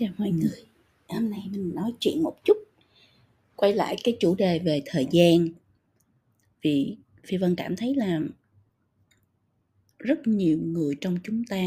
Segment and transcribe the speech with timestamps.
[0.00, 0.64] Chào mọi người.
[1.08, 2.56] Hôm nay mình nói chuyện một chút
[3.56, 5.48] quay lại cái chủ đề về thời gian.
[6.62, 8.20] Vì Phi Vân cảm thấy là
[9.98, 11.62] rất nhiều người trong chúng ta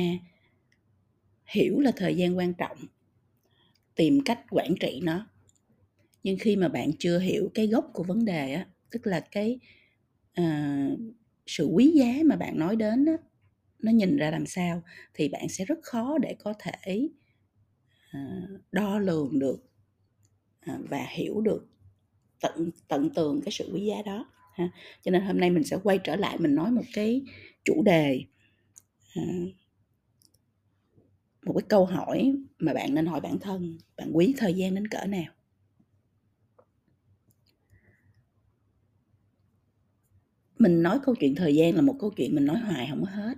[1.45, 2.77] hiểu là thời gian quan trọng,
[3.95, 5.27] tìm cách quản trị nó.
[6.23, 9.59] Nhưng khi mà bạn chưa hiểu cái gốc của vấn đề á, tức là cái
[10.33, 10.89] à,
[11.47, 13.17] sự quý giá mà bạn nói đến á,
[13.79, 17.09] nó nhìn ra làm sao thì bạn sẽ rất khó để có thể
[18.11, 18.41] À,
[18.71, 19.69] đo lường được
[20.59, 21.67] à, và hiểu được,
[22.41, 24.69] tận tận tường cái sự quý giá đó, ha.
[25.01, 27.21] Cho nên hôm nay mình sẽ quay trở lại mình nói một cái
[27.65, 28.23] chủ đề
[29.15, 29.23] à,
[31.45, 34.87] một cái câu hỏi mà bạn nên hỏi bản thân, bạn quý thời gian đến
[34.87, 35.33] cỡ nào.
[40.59, 43.11] Mình nói câu chuyện thời gian là một câu chuyện mình nói hoài không có
[43.11, 43.37] hết.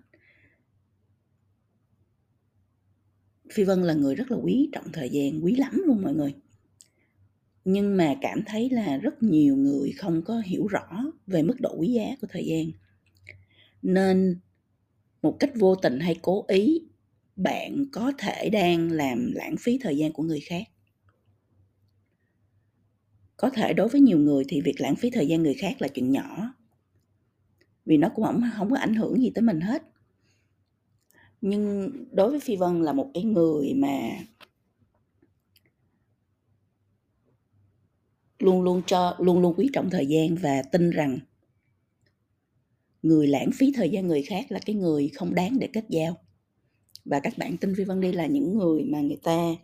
[3.52, 6.36] Phi Vân là người rất là quý trọng thời gian, quý lắm luôn mọi người.
[7.66, 11.76] Nhưng mà cảm thấy là rất nhiều người không có hiểu rõ về mức độ
[11.78, 12.66] quý giá của thời gian.
[13.82, 14.40] Nên
[15.22, 16.82] một cách vô tình hay cố ý,
[17.36, 20.64] bạn có thể đang làm lãng phí thời gian của người khác.
[23.38, 25.88] Có thể đối với nhiều người thì việc lãng phí thời gian người khác là
[25.88, 26.54] chuyện nhỏ.
[27.86, 29.84] Vì nó cũng không, không có ảnh hưởng gì tới mình hết
[31.42, 34.10] nhưng đối với phi vân là một cái người mà
[38.40, 41.20] luôn luôn cho, luôn luôn quý trọng thời gian và tin rằng
[43.04, 46.18] người lãng phí thời gian người khác là cái người không đáng để kết giao.
[47.06, 49.56] Và các bạn tin phi vân đi là những người mà người ta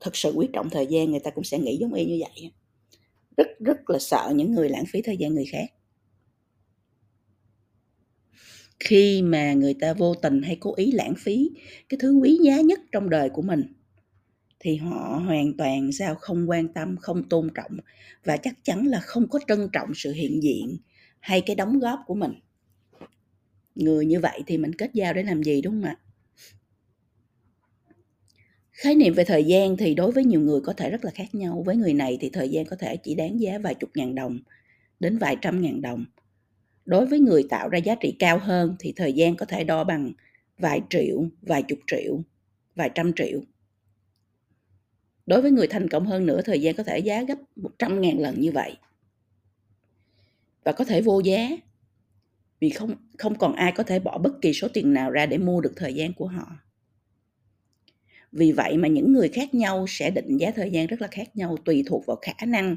[0.00, 2.52] thật sự quý trọng thời gian, người ta cũng sẽ nghĩ giống y như vậy.
[3.36, 5.66] Rất rất là sợ những người lãng phí thời gian người khác
[8.80, 11.50] khi mà người ta vô tình hay cố ý lãng phí
[11.88, 13.62] cái thứ quý giá nhất trong đời của mình,
[14.58, 17.76] thì họ hoàn toàn sao không quan tâm, không tôn trọng
[18.24, 20.76] và chắc chắn là không có trân trọng sự hiện diện
[21.20, 22.32] hay cái đóng góp của mình.
[23.74, 25.96] Người như vậy thì mình kết giao để làm gì, đúng không ạ?
[28.72, 31.34] Khái niệm về thời gian thì đối với nhiều người có thể rất là khác
[31.34, 31.62] nhau.
[31.66, 34.38] Với người này thì thời gian có thể chỉ đáng giá vài chục ngàn đồng
[35.00, 36.04] đến vài trăm ngàn đồng
[36.86, 39.84] đối với người tạo ra giá trị cao hơn thì thời gian có thể đo
[39.84, 40.12] bằng
[40.58, 42.20] vài triệu, vài chục triệu,
[42.74, 43.40] vài trăm triệu.
[45.26, 48.18] Đối với người thành công hơn nữa, thời gian có thể giá gấp 100 ngàn
[48.18, 48.76] lần như vậy.
[50.64, 51.48] Và có thể vô giá,
[52.60, 55.38] vì không không còn ai có thể bỏ bất kỳ số tiền nào ra để
[55.38, 56.56] mua được thời gian của họ.
[58.32, 61.36] Vì vậy mà những người khác nhau sẽ định giá thời gian rất là khác
[61.36, 62.76] nhau, tùy thuộc vào khả năng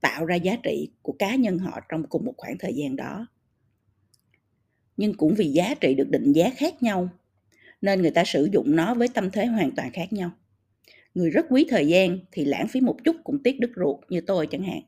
[0.00, 3.26] tạo ra giá trị của cá nhân họ trong cùng một khoảng thời gian đó
[4.96, 7.08] nhưng cũng vì giá trị được định giá khác nhau,
[7.82, 10.30] nên người ta sử dụng nó với tâm thế hoàn toàn khác nhau.
[11.14, 14.20] Người rất quý thời gian thì lãng phí một chút cũng tiếc đứt ruột, như
[14.20, 14.80] tôi chẳng hạn.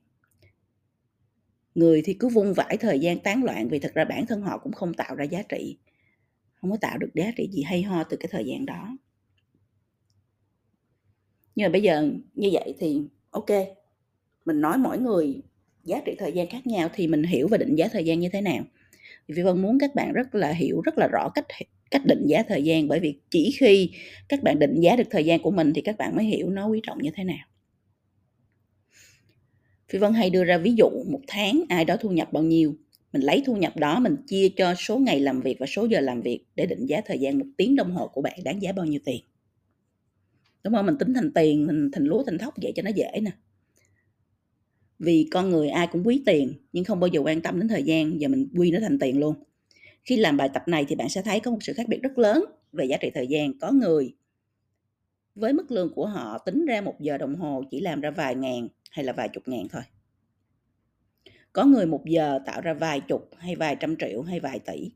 [1.74, 4.58] Người thì cứ vung vãi thời gian tán loạn vì thật ra bản thân họ
[4.58, 5.76] cũng không tạo ra giá trị,
[6.54, 8.96] không có tạo được giá trị gì hay ho từ cái thời gian đó.
[11.54, 13.50] Nhưng mà bây giờ như vậy thì, ok,
[14.44, 15.42] mình nói mỗi người
[15.84, 18.28] giá trị thời gian khác nhau thì mình hiểu và định giá thời gian như
[18.28, 18.64] thế nào
[19.34, 21.46] thì Vân muốn các bạn rất là hiểu, rất là rõ cách
[21.90, 22.88] cách định giá thời gian.
[22.88, 23.90] Bởi vì chỉ khi
[24.28, 26.66] các bạn định giá được thời gian của mình thì các bạn mới hiểu nó
[26.66, 27.46] quý trọng như thế nào.
[29.88, 32.76] Phi Vân hay đưa ra ví dụ, một tháng ai đó thu nhập bao nhiêu,
[33.12, 36.00] mình lấy thu nhập đó mình chia cho số ngày làm việc và số giờ
[36.00, 38.72] làm việc để định giá thời gian một tiếng đồng hồ của bạn đáng giá
[38.72, 39.20] bao nhiêu tiền.
[40.64, 40.86] Đúng không?
[40.86, 43.30] Mình tính thành tiền, mình thành lúa, thành thóc vậy cho nó dễ nè
[44.98, 47.82] vì con người ai cũng quý tiền, nhưng không bao giờ quan tâm đến thời
[47.82, 49.34] gian, giờ mình quy nó thành tiền luôn.
[50.04, 52.18] Khi làm bài tập này thì bạn sẽ thấy có một sự khác biệt rất
[52.18, 54.14] lớn về giá trị thời gian có người.
[55.34, 58.34] Với mức lương của họ, tính ra một giờ đồng hồ chỉ làm ra vài
[58.34, 59.82] ngàn hay là vài chục ngàn thôi.
[61.52, 64.90] Có người một giờ tạo ra vài chục hay vài trăm triệu hay vài tỷ.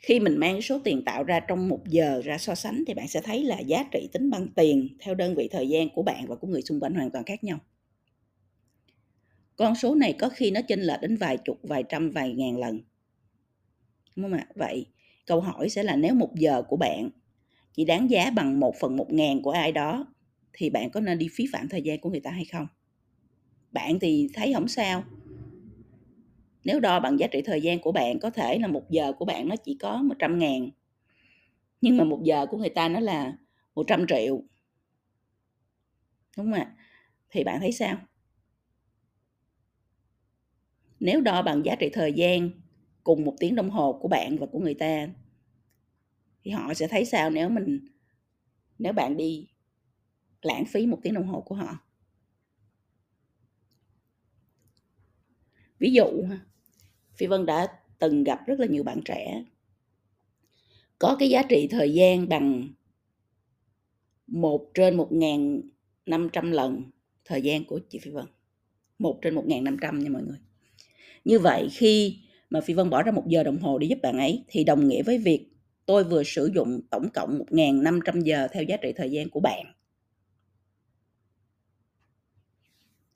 [0.00, 3.08] Khi mình mang số tiền tạo ra trong một giờ ra so sánh thì bạn
[3.08, 6.26] sẽ thấy là giá trị tính bằng tiền theo đơn vị thời gian của bạn
[6.26, 7.58] và của người xung quanh hoàn toàn khác nhau.
[9.56, 12.58] Con số này có khi nó chênh lệch đến vài chục, vài trăm, vài ngàn
[12.58, 12.80] lần.
[14.16, 14.46] Đúng không ạ?
[14.54, 14.86] Vậy,
[15.26, 17.10] câu hỏi sẽ là nếu một giờ của bạn
[17.74, 20.14] chỉ đáng giá bằng một phần một ngàn của ai đó,
[20.52, 22.66] thì bạn có nên đi phí phạm thời gian của người ta hay không?
[23.72, 25.04] Bạn thì thấy không sao
[26.64, 29.24] nếu đo bằng giá trị thời gian của bạn, có thể là một giờ của
[29.24, 30.70] bạn nó chỉ có 100 ngàn.
[31.80, 33.36] Nhưng mà một giờ của người ta nó là
[33.74, 34.42] 100 triệu.
[36.36, 36.76] Đúng không ạ?
[37.30, 37.98] Thì bạn thấy sao?
[41.00, 42.50] Nếu đo bằng giá trị thời gian
[43.04, 45.08] cùng một tiếng đồng hồ của bạn và của người ta,
[46.42, 47.80] thì họ sẽ thấy sao nếu mình,
[48.78, 49.48] nếu bạn đi
[50.42, 51.78] lãng phí một tiếng đồng hồ của họ?
[55.78, 56.06] Ví dụ
[57.20, 57.66] phi vân đã
[57.98, 59.44] từng gặp rất là nhiều bạn trẻ
[60.98, 62.68] có cái giá trị thời gian bằng
[64.26, 65.60] một trên một ngàn
[66.06, 66.82] năm trăm lần
[67.24, 68.26] thời gian của chị Phi Vân.
[68.98, 70.38] một trên một ngàn năm trăm nha mọi người.
[71.24, 72.18] Như vậy khi
[72.50, 74.88] mà Phi Vân bỏ ra một giờ đồng hồ để giúp bạn ấy thì đồng
[74.88, 75.46] nghĩa với việc
[75.86, 79.66] tôi vừa sử dụng tổng cộng 1.500 giờ theo giá trị thời gian của bạn.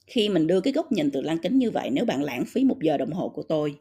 [0.07, 2.65] Khi mình đưa cái góc nhìn từ lăng kính như vậy, nếu bạn lãng phí
[2.65, 3.77] một giờ đồng hồ của tôi,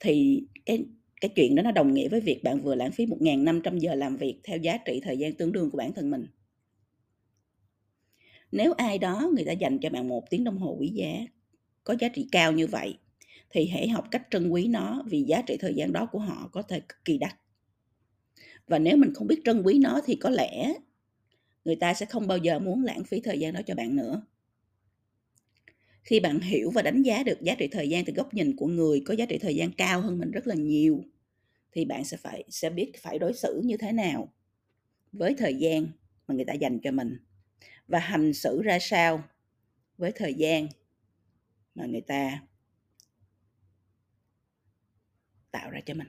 [0.00, 0.84] thì cái
[1.20, 4.16] cái chuyện đó nó đồng nghĩa với việc bạn vừa lãng phí 1.500 giờ làm
[4.16, 6.26] việc theo giá trị thời gian tương đương của bản thân mình.
[8.52, 11.26] Nếu ai đó người ta dành cho bạn một tiếng đồng hồ quý giá,
[11.84, 12.98] có giá trị cao như vậy,
[13.50, 16.48] thì hãy học cách trân quý nó vì giá trị thời gian đó của họ
[16.52, 17.34] có thể cực kỳ đắt.
[18.66, 20.74] Và nếu mình không biết trân quý nó thì có lẽ
[21.64, 24.22] người ta sẽ không bao giờ muốn lãng phí thời gian đó cho bạn nữa.
[26.08, 28.66] Khi bạn hiểu và đánh giá được giá trị thời gian từ góc nhìn của
[28.66, 31.04] người có giá trị thời gian cao hơn mình rất là nhiều,
[31.72, 34.32] thì bạn sẽ phải, sẽ biết phải đối xử như thế nào
[35.12, 35.86] với thời gian
[36.28, 37.18] mà người ta dành cho mình
[37.88, 39.24] và hành xử ra sao
[39.98, 40.68] với thời gian
[41.74, 42.42] mà người ta
[45.50, 46.08] tạo ra cho mình.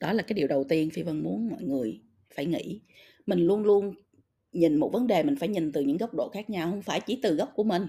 [0.00, 2.00] Đó là cái điều đầu tiên phi vân muốn mọi người
[2.34, 2.80] phải nghĩ.
[3.26, 3.94] Mình luôn luôn
[4.52, 7.00] nhìn một vấn đề mình phải nhìn từ những góc độ khác nhau, không phải
[7.00, 7.88] chỉ từ góc của mình.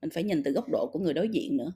[0.00, 1.72] Mình phải nhìn từ góc độ của người đối diện nữa.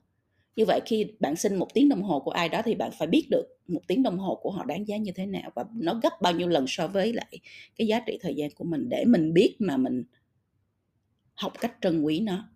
[0.55, 3.07] Như vậy khi bạn xin một tiếng đồng hồ của ai đó thì bạn phải
[3.07, 5.99] biết được một tiếng đồng hồ của họ đáng giá như thế nào và nó
[6.03, 7.39] gấp bao nhiêu lần so với lại
[7.75, 10.03] cái giá trị thời gian của mình để mình biết mà mình
[11.35, 12.49] học cách trân quý nó.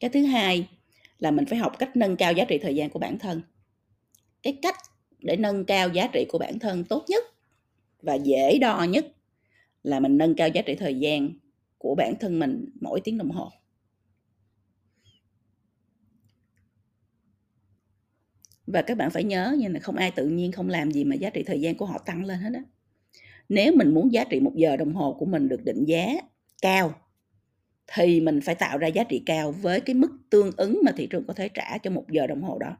[0.00, 0.68] Cái thứ hai
[1.18, 3.42] là mình phải học cách nâng cao giá trị thời gian của bản thân.
[4.42, 4.76] Cái cách
[5.18, 7.24] để nâng cao giá trị của bản thân tốt nhất
[8.02, 9.15] và dễ đo nhất
[9.86, 11.30] là mình nâng cao giá trị thời gian
[11.78, 13.50] của bản thân mình mỗi tiếng đồng hồ.
[18.66, 21.14] Và các bạn phải nhớ như là không ai tự nhiên không làm gì mà
[21.14, 22.62] giá trị thời gian của họ tăng lên hết á.
[23.48, 26.06] Nếu mình muốn giá trị một giờ đồng hồ của mình được định giá
[26.62, 26.94] cao,
[27.86, 31.06] thì mình phải tạo ra giá trị cao với cái mức tương ứng mà thị
[31.06, 32.76] trường có thể trả cho một giờ đồng hồ đó.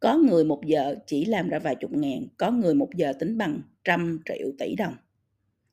[0.00, 3.38] Có người một giờ chỉ làm ra vài chục ngàn, có người một giờ tính
[3.38, 4.94] bằng trăm triệu tỷ đồng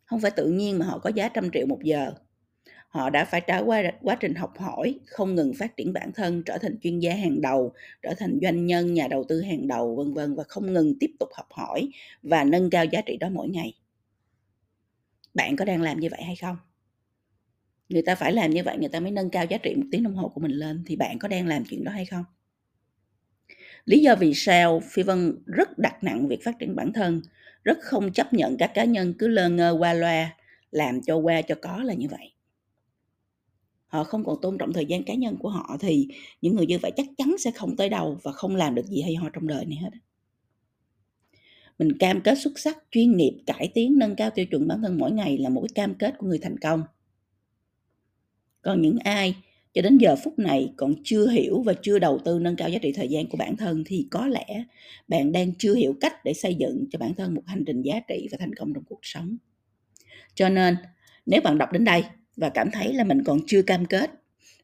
[0.06, 2.14] không phải tự nhiên mà họ có giá trăm triệu một giờ.
[2.88, 6.44] Họ đã phải trải qua quá trình học hỏi, không ngừng phát triển bản thân,
[6.44, 9.96] trở thành chuyên gia hàng đầu, trở thành doanh nhân, nhà đầu tư hàng đầu,
[9.96, 11.90] vân vân, và không ngừng tiếp tục học hỏi
[12.24, 13.74] và nâng cao giá trị đó mỗi ngày.
[15.34, 16.58] Bạn có đang làm như vậy hay không?
[17.90, 20.04] Người ta phải làm như vậy, người ta mới nâng cao giá trị một tiếng
[20.04, 22.26] đồng hồ của mình lên, thì bạn có đang làm chuyện đó hay không?
[23.86, 27.22] Lý do vì sao phi vân rất đặt nặng việc phát triển bản thân
[27.64, 30.38] rất không chấp nhận các cá nhân cứ lơ ngơ qua loa,
[30.72, 32.32] làm cho qua cho có là như vậy.
[33.88, 36.08] Họ không còn tôn trọng thời gian cá nhân của họ thì
[36.42, 39.02] những người như vậy chắc chắn sẽ không tới đâu và không làm được gì
[39.02, 39.90] hay ho trong đời này hết
[41.80, 44.98] mình cam kết xuất sắc, chuyên nghiệp, cải tiến, nâng cao tiêu chuẩn bản thân
[44.98, 46.84] mỗi ngày là một cái cam kết của người thành công.
[48.62, 49.36] Còn những ai
[49.74, 52.80] cho đến giờ phút này còn chưa hiểu và chưa đầu tư nâng cao giá
[52.80, 54.64] trị thời gian của bản thân thì có lẽ
[55.08, 58.00] bạn đang chưa hiểu cách để xây dựng cho bản thân một hành trình giá
[58.08, 59.38] trị và thành công trong cuộc sống.
[60.36, 60.76] Cho nên,
[61.26, 62.04] nếu bạn đọc đến đây
[62.36, 64.12] và cảm thấy là mình còn chưa cam kết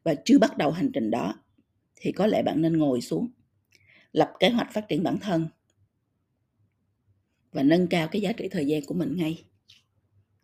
[0.02, 1.34] và chưa bắt đầu hành trình đó,
[1.96, 3.28] thì có lẽ bạn nên ngồi xuống,
[4.12, 5.48] lập kế hoạch phát triển bản thân
[7.52, 9.44] và nâng cao cái giá trị thời gian của mình ngay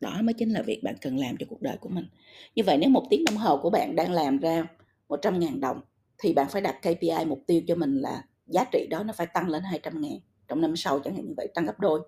[0.01, 2.07] đó mới chính là việc bạn cần làm cho cuộc đời của mình.
[2.55, 4.67] Như vậy nếu một tiếng đồng hồ của bạn đang làm ra
[5.09, 5.81] 100.000 đồng
[6.19, 9.27] thì bạn phải đặt KPI mục tiêu cho mình là giá trị đó nó phải
[9.27, 12.01] tăng lên 200 ngàn trong năm sau, chẳng hạn như vậy, tăng gấp đôi.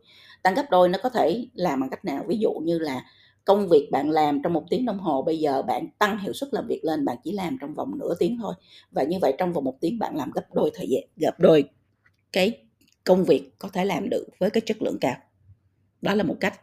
[0.43, 2.25] Tăng gấp đôi nó có thể làm bằng cách nào?
[2.29, 3.05] Ví dụ như là
[3.45, 6.55] công việc bạn làm trong một tiếng đồng hồ, bây giờ bạn tăng hiệu suất
[6.55, 8.55] làm việc lên, bạn chỉ làm trong vòng nửa tiếng thôi.
[8.91, 11.65] Và như vậy trong vòng một tiếng bạn làm gấp đôi thời gian, gấp đôi
[12.33, 12.67] cái
[13.05, 15.17] công việc có thể làm được với cái chất lượng cao.
[16.03, 16.61] Đó là một cách.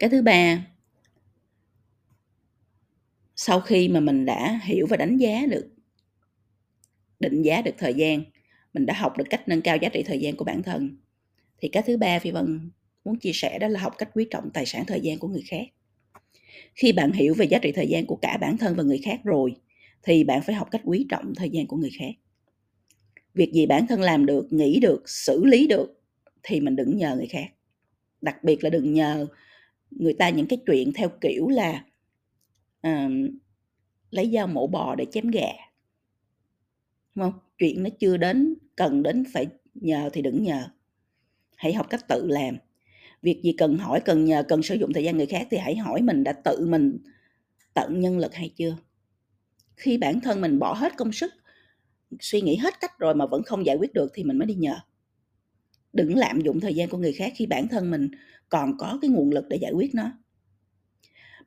[0.00, 0.66] Cái thứ ba,
[3.36, 5.68] sau khi mà mình đã hiểu và đánh giá được,
[7.20, 8.22] định giá được thời gian,
[8.74, 10.96] mình đã học được cách nâng cao giá trị thời gian của bản thân,
[11.58, 12.70] thì cái thứ ba phi vân
[13.04, 15.44] muốn chia sẻ đó là học cách quý trọng tài sản thời gian của người
[15.46, 15.66] khác.
[16.74, 19.20] Khi bạn hiểu về giá trị thời gian của cả bản thân và người khác
[19.24, 19.56] rồi,
[20.02, 22.12] thì bạn phải học cách quý trọng thời gian của người khác.
[23.34, 26.02] Việc gì bản thân làm được, nghĩ được, xử lý được,
[26.42, 27.46] thì mình đừng nhờ người khác.
[28.20, 29.26] Đặc biệt là đừng nhờ
[29.90, 31.84] người ta những cái chuyện theo kiểu là
[32.86, 33.10] uh,
[34.10, 35.52] lấy dao mổ bò để chém gà
[37.14, 37.40] Đúng không?
[37.58, 40.68] Chuyện nó chưa đến cần đến phải nhờ thì đừng nhờ.
[41.56, 42.56] Hãy học cách tự làm.
[43.22, 45.76] Việc gì cần hỏi, cần nhờ, cần sử dụng thời gian người khác thì hãy
[45.76, 46.98] hỏi mình đã tự mình
[47.74, 48.76] tận nhân lực hay chưa?
[49.76, 51.32] Khi bản thân mình bỏ hết công sức,
[52.20, 54.54] suy nghĩ hết cách rồi mà vẫn không giải quyết được thì mình mới đi
[54.54, 54.74] nhờ.
[55.92, 58.10] Đừng lạm dụng thời gian của người khác khi bản thân mình
[58.50, 60.12] còn có cái nguồn lực để giải quyết nó.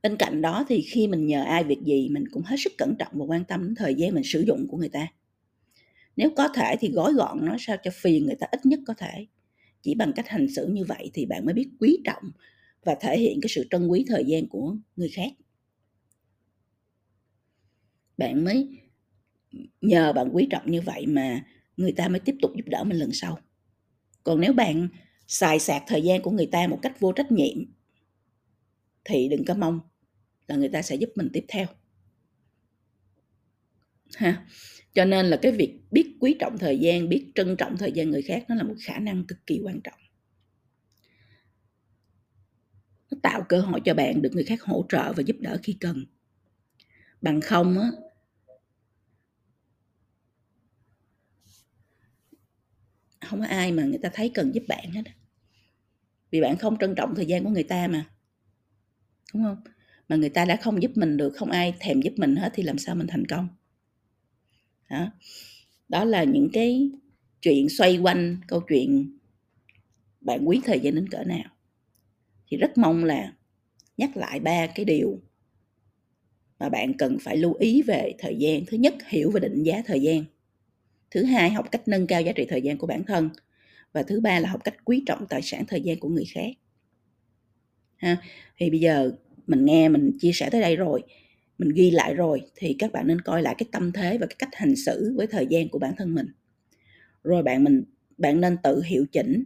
[0.03, 2.95] Bên cạnh đó thì khi mình nhờ ai việc gì, mình cũng hết sức cẩn
[2.99, 5.07] trọng và quan tâm đến thời gian mình sử dụng của người ta.
[6.15, 8.93] Nếu có thể thì gói gọn nó sao cho phiền người ta ít nhất có
[8.93, 9.27] thể.
[9.81, 12.23] Chỉ bằng cách hành xử như vậy thì bạn mới biết quý trọng
[12.83, 15.31] và thể hiện cái sự trân quý thời gian của người khác.
[18.17, 18.79] Bạn mới
[19.81, 21.45] nhờ bạn quý trọng như vậy mà
[21.77, 23.39] người ta mới tiếp tục giúp đỡ mình lần sau.
[24.23, 24.87] Còn nếu bạn
[25.27, 27.57] xài sạc thời gian của người ta một cách vô trách nhiệm
[29.03, 29.79] thì đừng có mong
[30.47, 31.65] là người ta sẽ giúp mình tiếp theo.
[34.15, 34.45] Ha.
[34.93, 38.09] Cho nên là cái việc biết quý trọng thời gian, biết trân trọng thời gian
[38.09, 39.99] người khác nó là một khả năng cực kỳ quan trọng.
[43.11, 45.77] Nó tạo cơ hội cho bạn được người khác hỗ trợ và giúp đỡ khi
[45.79, 46.05] cần.
[47.21, 47.91] Bằng không á
[53.23, 55.01] không có ai mà người ta thấy cần giúp bạn hết
[56.31, 58.05] vì bạn không trân trọng thời gian của người ta mà.
[59.33, 59.57] Đúng không?
[60.09, 62.63] Mà người ta đã không giúp mình được không ai thèm giúp mình hết thì
[62.63, 63.47] làm sao mình thành công?
[64.89, 65.11] Đó,
[65.89, 66.91] đó là những cái
[67.41, 69.17] chuyện xoay quanh câu chuyện
[70.21, 71.49] bạn quý thời gian đến cỡ nào.
[72.47, 73.33] Thì rất mong là
[73.97, 75.21] nhắc lại ba cái điều
[76.59, 78.65] mà bạn cần phải lưu ý về thời gian.
[78.65, 80.23] Thứ nhất hiểu và định giá thời gian
[81.13, 83.29] thứ hai, học cách nâng cao giá trị thời gian của bản thân.
[83.91, 86.49] Và thứ ba là học cách quý trọng tài sản thời gian của người khác.
[87.95, 88.17] Ha,
[88.57, 89.11] thì bây giờ
[89.47, 91.03] mình nghe, mình chia sẻ tới đây rồi,
[91.57, 94.35] mình ghi lại rồi, thì các bạn nên coi lại cái tâm thế và cái
[94.39, 96.27] cách hành xử với thời gian của bản thân mình.
[97.23, 97.83] Rồi bạn mình,
[98.17, 99.43] bạn nên tự hiệu chỉnh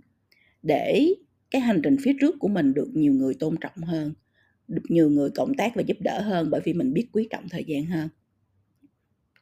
[0.63, 1.07] để
[1.51, 4.13] cái hành trình phía trước của mình được nhiều người tôn trọng hơn,
[4.67, 7.49] được nhiều người cộng tác và giúp đỡ hơn bởi vì mình biết quý trọng
[7.49, 8.09] thời gian hơn.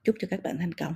[0.03, 0.93] Chúc cho các bạn thành công.